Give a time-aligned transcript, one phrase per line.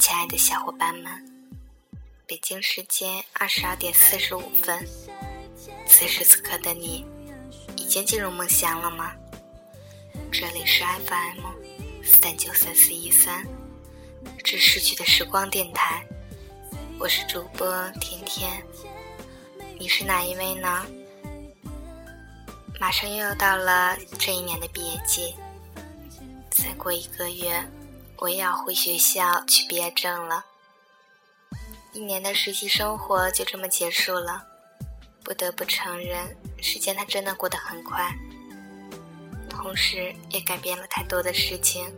[0.00, 1.12] 亲爱的小伙伴们，
[2.26, 4.88] 北京时间二十二点四十五分，
[5.86, 7.04] 此时此刻的你，
[7.76, 9.12] 已经进入梦乡了吗？
[10.32, 11.44] 这里是 FM
[12.02, 13.46] 三九三四一三，
[14.42, 16.02] 致逝去的时光电台，
[16.98, 17.68] 我是主播
[18.00, 18.64] 甜甜，
[19.78, 20.86] 你是哪一位呢？
[22.80, 25.34] 马上又要到了这一年的毕业季，
[26.48, 27.62] 再过一个月，
[28.20, 30.44] 我也要回学校取毕业证了。
[31.92, 34.46] 一年的实习生活就这么结束了，
[35.24, 38.14] 不得不承认，时间它真的过得很快。
[39.48, 41.92] 同时也改变了太多的事情。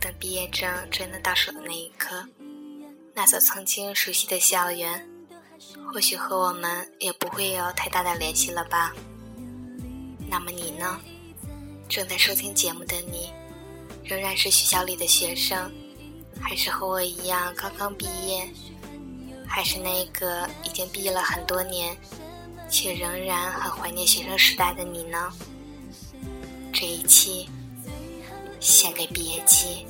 [0.00, 2.26] 等毕业证真的到手的那一刻，
[3.12, 5.06] 那所曾经熟悉的校园，
[5.92, 8.94] 或许和我们也不会有太大的联系了吧。
[10.28, 11.00] 那么你呢？
[11.88, 13.32] 正在收听节目的你，
[14.10, 15.70] 仍然是学校里的学生，
[16.40, 18.44] 还是和我一样刚刚毕业，
[19.46, 21.96] 还是那个已经毕业了很多年，
[22.68, 25.32] 却仍然很怀念学生时代的你呢？
[26.72, 27.48] 这一期
[28.58, 29.86] 献给毕业季。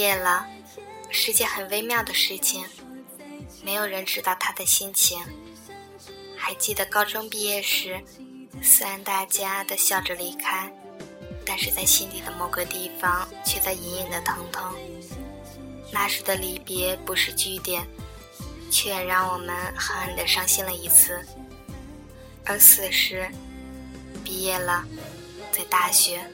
[0.00, 0.46] 毕业了，
[1.10, 2.64] 是件很微妙的事情，
[3.62, 5.22] 没有人知道他的心情。
[6.38, 8.00] 还记得高中毕业时，
[8.62, 10.72] 虽然大家都笑着离开，
[11.44, 14.72] 但是在心底的某个地方却在隐隐的疼痛。
[15.92, 17.86] 那时的离别不是句点，
[18.70, 21.20] 却也让我们狠狠的伤心了一次。
[22.46, 23.30] 而此时，
[24.24, 24.82] 毕业了，
[25.52, 26.24] 在大学，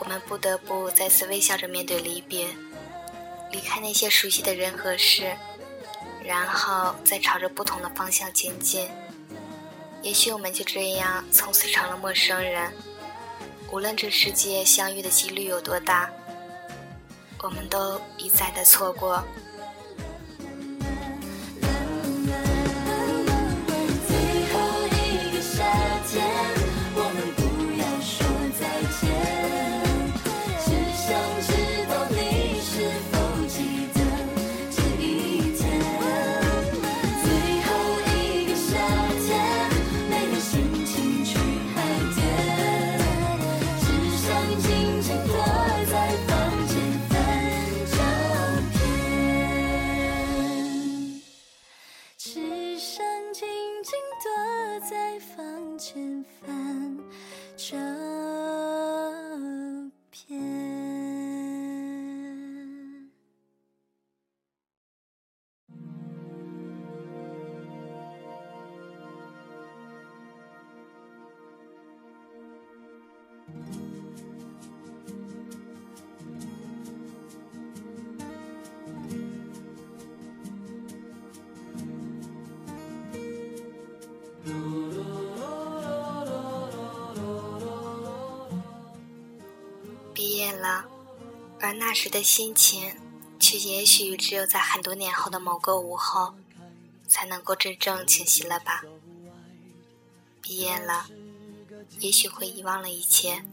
[0.00, 2.48] 我们不得不再次微笑着面对离别。
[3.52, 5.36] 离开那些熟悉的人和事，
[6.24, 8.88] 然后再朝着不同的方向前进。
[10.02, 12.72] 也许我们就这样从此成了陌生人。
[13.70, 16.10] 无论这世界相遇的几率有多大，
[17.42, 19.22] 我们都一再的错过。
[91.62, 92.92] 而那时的心情，
[93.38, 96.34] 却也许只有在很多年后的某个午后，
[97.06, 98.82] 才能够真正清晰了吧。
[100.42, 101.06] 毕业了，
[102.00, 103.44] 也许会遗忘了一切，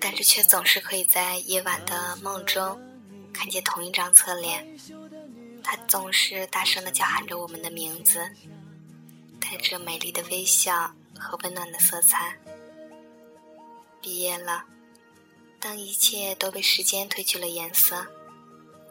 [0.00, 2.80] 但是却总是可以在夜晚的梦中，
[3.32, 4.76] 看见同一张侧脸，
[5.62, 8.28] 他总是大声的叫喊着我们的名字，
[9.40, 12.36] 带着美丽的微笑和温暖的色彩。
[14.02, 14.64] 毕业了。
[15.60, 18.06] 当一切都被时间褪去了颜色，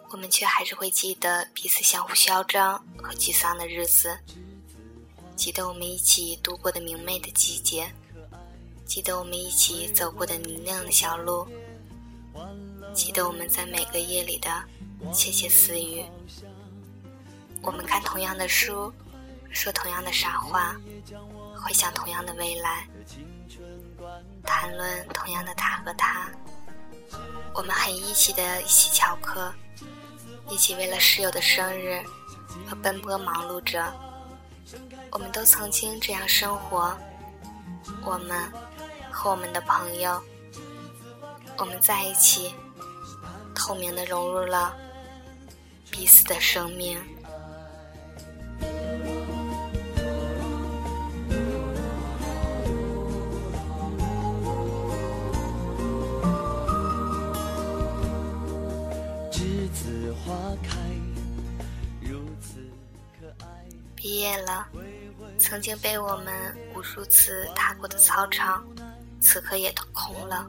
[0.10, 4.20] 我们却还是会记得彼此相互嚣张和沮丧的日子，
[5.36, 7.90] 记得我们一起度过的明媚的季节，
[8.86, 11.48] 记得我们一起走过的泥泞的小路，
[12.94, 14.50] 记得我们在每个夜里的
[15.14, 16.06] 窃窃私语。
[17.62, 18.94] 我们看同样的书，
[19.52, 20.76] 说同样的傻话，
[21.56, 22.86] 回想同样的未来，
[24.44, 26.30] 谈论同样的他和她。
[27.54, 29.54] 我们很义气的一起翘课，
[30.50, 32.04] 一起为了室友的生日
[32.70, 33.94] 而奔波忙碌着。
[35.12, 36.96] 我们都曾经这样生活，
[38.04, 38.52] 我们
[39.12, 40.22] 和我们的朋友，
[41.58, 42.54] 我们在一起，
[43.56, 44.76] 透明的融入了
[45.90, 47.02] 彼此的生命。
[64.42, 64.68] 了，
[65.40, 68.66] 曾经被我们无数次踏过的操场，
[69.22, 70.48] 此刻也都空了。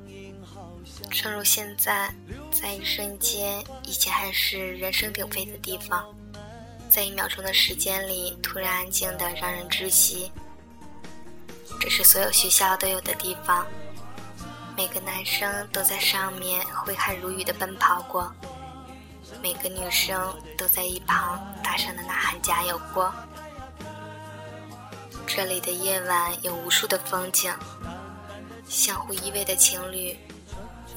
[1.10, 2.12] 正如现在，
[2.50, 6.04] 在一瞬间，以前还是人声鼎沸的地方，
[6.90, 10.32] 在一秒钟的时间里，突然安静的让人窒息。
[11.80, 13.66] 这是所有学校都有的地方，
[14.76, 18.32] 每个男生都在上面挥汗如雨的奔跑过，
[19.40, 23.12] 每个女生都在一旁大声的呐喊加油过。
[25.38, 27.54] 这里的夜晚有无数的风景，
[28.68, 30.18] 相互依偎的情侣，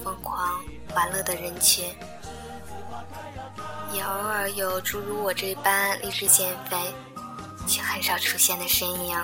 [0.04, 0.60] 疯狂
[0.96, 1.86] 玩乐的人群，
[3.94, 6.76] 也偶尔有诸如我这般励志减肥
[7.68, 9.16] 却很少出现的身影。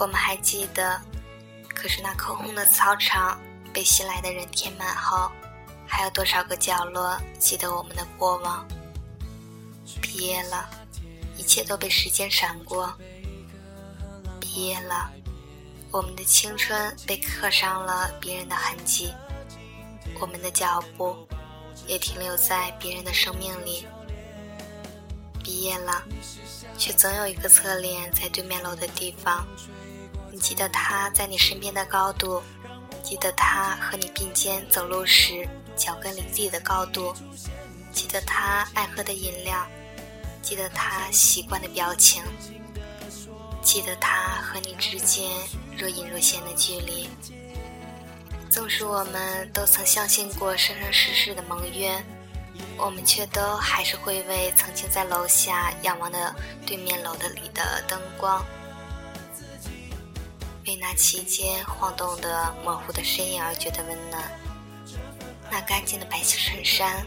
[0.00, 0.98] 我们还记得，
[1.68, 3.38] 可是那空空的操场
[3.70, 5.30] 被新来的人填满后，
[5.86, 8.66] 还有多少个角落记得我们的过往？
[10.00, 10.70] 毕业了，
[11.36, 12.90] 一切都被时间闪过。
[14.40, 15.12] 毕业了，
[15.90, 19.12] 我们的青春被刻上了别人的痕迹，
[20.18, 21.28] 我们的脚步
[21.86, 23.86] 也停留在别人的生命里。
[25.44, 26.02] 毕业了。
[26.78, 29.46] 却总有一个侧脸在对面楼的地方。
[30.40, 32.42] 记得他在你身边的高度，
[33.02, 37.14] 记得他和你并肩走路时脚跟离地的高度，
[37.92, 39.66] 记得他爱喝的饮料，
[40.42, 42.22] 记得他习惯的表情，
[43.62, 45.30] 记得他和你之间
[45.76, 47.08] 若隐若现的距离。
[48.50, 52.02] 纵使我们都曾相信过生生世世的盟约。
[52.76, 56.34] 我们却都还是会为曾经在楼下仰望的
[56.66, 58.44] 对面楼的里的灯光，
[60.70, 64.22] 为那其间晃动的模糊的身影而觉得温暖。
[65.50, 67.04] 那干净的白色衬衫，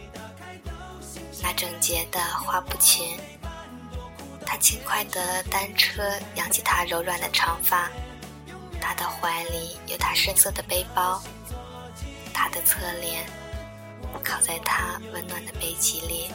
[1.42, 3.18] 那整洁的花布裙，
[4.46, 6.04] 他轻快的单车
[6.36, 7.90] 扬起他柔软的长发，
[8.82, 11.24] 他的怀里有他深色的背包，
[12.34, 13.26] 他的侧脸。
[14.24, 16.30] 靠在他温暖的背脊里，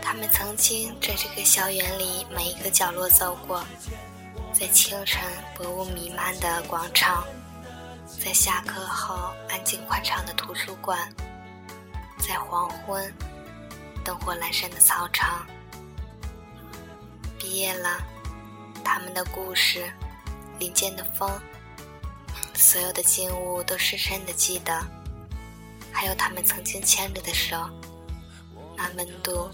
[0.00, 3.62] 他们曾经在这个校园里每一个角落走过，
[4.52, 5.22] 在清晨
[5.54, 7.26] 薄雾弥漫的广场，
[8.22, 11.10] 在下课后安静宽敞的图书馆，
[12.18, 13.12] 在黄昏
[14.04, 15.46] 灯火阑珊的操场。
[17.38, 18.02] 毕业了，
[18.84, 19.90] 他们的故事，
[20.58, 21.30] 林间的风，
[22.54, 24.78] 所有的景物都深深的记得。
[25.90, 27.56] 还有他们曾经牵着的手，
[28.76, 29.50] 那温度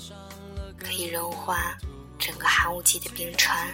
[0.78, 1.76] 可以融化
[2.18, 3.68] 整个寒武纪的冰川。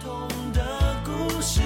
[0.00, 0.62] 不同的
[1.04, 1.60] 故事，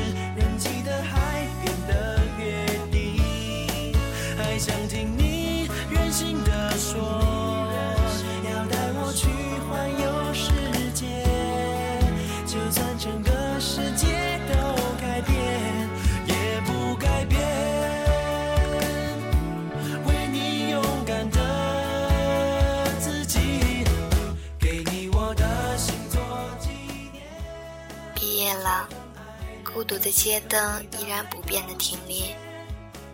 [30.05, 32.35] 的街灯依然不变的挺立。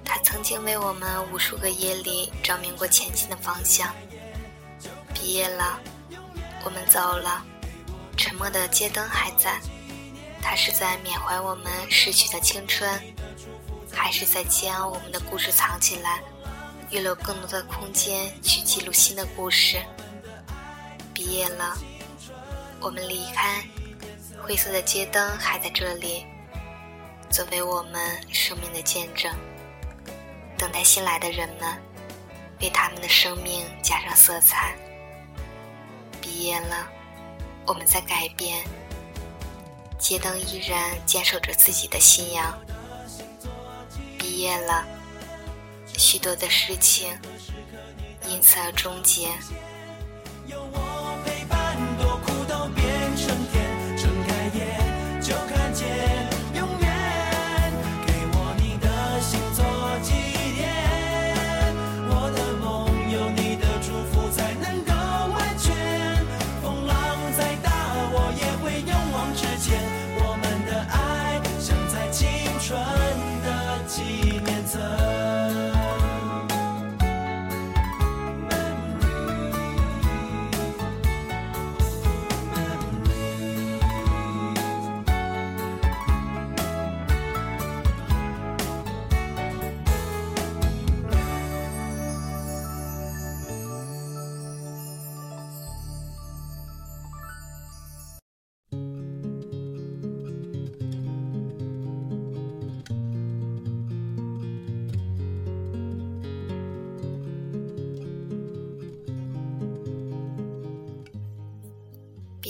[0.05, 3.95] 它曾经为我们无数个夜里照明过前进的方向。
[5.15, 5.79] 毕业了，
[6.65, 7.45] 我们走了，
[8.17, 9.61] 沉默的街灯还在。
[10.43, 13.01] 它是在缅怀我们逝去的青春，
[13.93, 16.21] 还是在将我们的故事藏起来，
[16.91, 19.81] 预留更多的空间去记录新的故事？
[21.15, 21.79] 毕业了，
[22.81, 23.63] 我们离开。
[24.43, 26.27] 灰色的街灯还在这里，
[27.31, 29.33] 作为我们生命的见证。
[30.59, 31.81] 等待新来的人们，
[32.61, 34.75] 为他们的生命加上色彩。
[36.21, 36.89] 毕业了，
[37.67, 38.65] 我们在改变。
[39.99, 42.59] 街灯依然坚守着自己的信仰。
[44.19, 44.85] 毕业了，
[45.97, 47.17] 许多的事情
[48.27, 49.29] 因此而终结。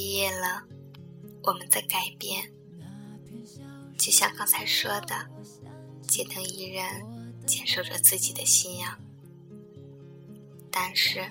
[0.01, 0.63] 毕业了，
[1.43, 2.51] 我们在改变。
[3.99, 5.29] 就像刚才说的，
[6.09, 7.07] 街灯依然
[7.47, 8.99] 坚守着自己的信仰，
[10.71, 11.31] 但是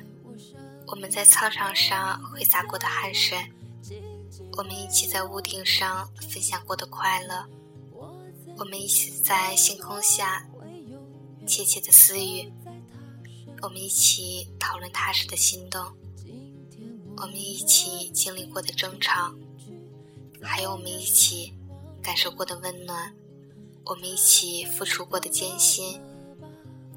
[0.86, 3.52] 我们在操场上挥洒过的汗水，
[4.56, 7.50] 我们一起在屋顶上分享过的快乐，
[8.56, 10.48] 我们一起在星空下
[11.48, 12.54] 窃窃的私语，
[13.64, 15.92] 我们一起讨论踏实的心动。
[17.22, 19.34] 我们一起经历过的争吵，
[20.42, 21.54] 还有我们一起
[22.02, 23.14] 感受过的温暖，
[23.84, 26.00] 我们一起付出过的艰辛，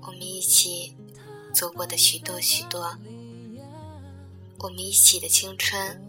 [0.01, 0.95] 我们一起
[1.53, 2.97] 做过的许多许多，
[4.61, 6.01] 我们一起的青春，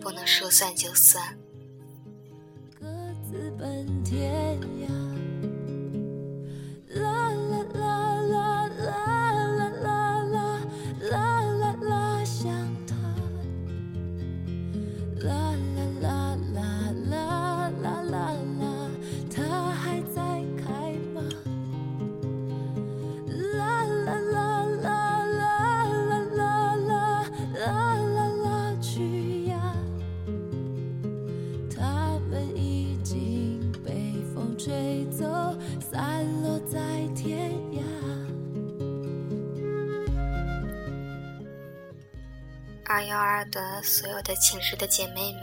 [0.00, 1.38] 不能说算就算。
[2.80, 2.86] 各
[3.30, 4.58] 自奔天
[43.14, 45.42] 幺二的所有的寝室的姐妹们，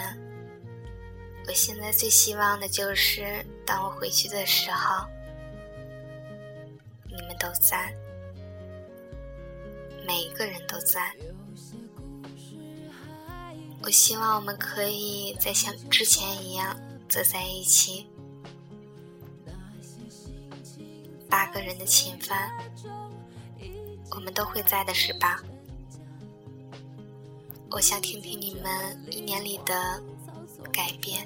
[1.48, 5.08] 我现在最希望的就是，当我回去的时候，
[7.08, 7.96] 你们都在，
[10.06, 11.16] 每一个人都在。
[13.84, 18.06] 我希望我们可以再像之前一样坐在一起，
[21.30, 22.52] 八个人的寝饭，
[24.10, 25.42] 我们都会在的是吧？
[27.74, 30.04] 我想听听你们一年里的
[30.74, 31.26] 改变，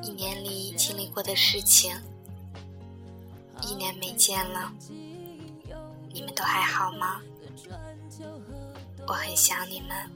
[0.00, 1.94] 一年里经历过的事情。
[3.62, 4.72] 一年没见了，
[6.12, 7.20] 你们都还好吗？
[9.08, 10.10] 我很想你们。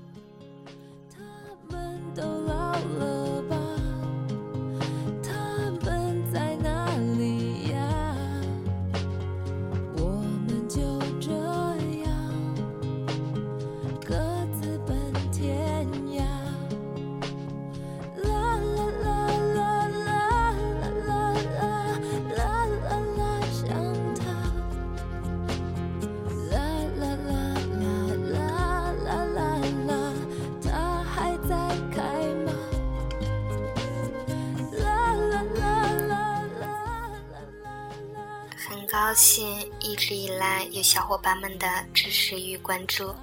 [38.90, 43.14] 高兴一直以来有小伙伴们的支持与关注，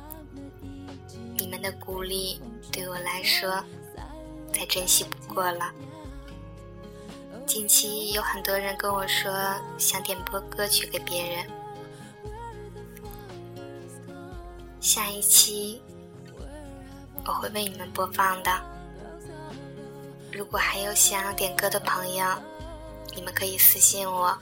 [1.38, 2.40] 你们的鼓励
[2.72, 3.62] 对我来说
[4.54, 5.70] 再珍惜不过了。
[7.46, 9.30] 近期有很多人跟我说
[9.78, 11.46] 想点播歌曲给别人，
[14.80, 15.82] 下一期
[17.26, 18.52] 我会为你们播放的。
[20.32, 22.26] 如果还有想要点歌的朋友，
[23.14, 24.38] 你们可以私信我。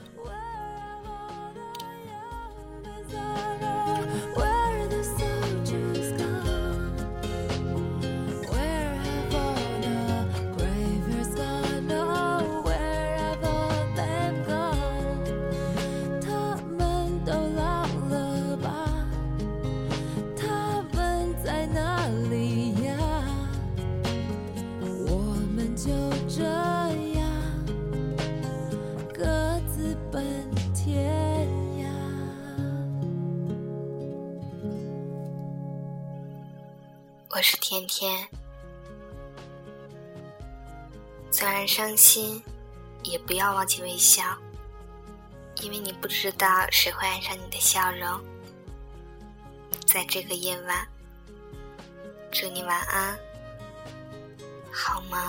[37.35, 38.25] 我是天天，
[41.29, 42.41] 虽然伤心，
[43.03, 44.23] 也不要忘记微笑，
[45.61, 48.23] 因为你不知道谁会爱上你的笑容。
[49.85, 50.87] 在这个夜晚，
[52.31, 53.19] 祝你晚安，
[54.71, 55.19] 好梦。